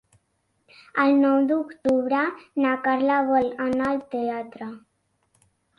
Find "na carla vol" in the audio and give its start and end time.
2.65-3.55